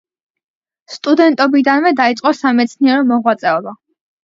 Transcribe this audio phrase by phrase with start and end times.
[0.93, 3.79] სტუდენტობიდანვე დაიწყო სამეცნიერო მოღვაწეობა.